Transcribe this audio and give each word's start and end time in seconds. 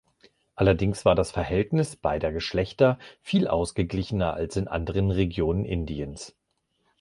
Allerdings 0.55 1.05
war 1.05 1.13
das 1.13 1.29
Verhältnis 1.29 1.95
beider 1.95 2.31
Geschlechter 2.31 2.97
viel 3.21 3.47
ausgeglichener 3.47 4.33
als 4.33 4.57
in 4.57 4.67
anderen 4.67 5.11
Regionen 5.11 5.63
Indiens. 5.63 6.33